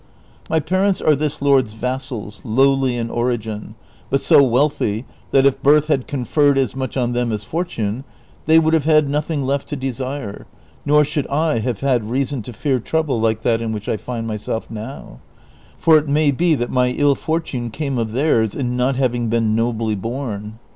[0.49, 3.75] M}' pai ents are this lord's vassals, lowly in origin,
[4.09, 8.03] but so wealthy that if birth had conferred as much on them as fortune,
[8.47, 10.47] they would have had notliing left to desire,
[10.87, 14.25] nor should I have had reason to fear trouble like that in which I find
[14.25, 15.19] myself now;
[15.77, 19.53] for it may be that my ill Ibrtune came of theirs in not having been
[19.53, 20.57] nobly born.